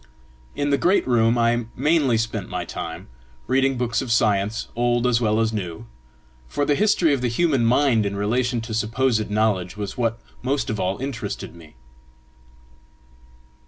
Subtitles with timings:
[0.55, 3.07] In the great room I mainly spent my time,
[3.45, 5.85] reading books of science, old as well as new;
[6.47, 10.71] for the history of the human mind in relation to supposed knowledge was what most
[10.71, 11.75] of all interested me.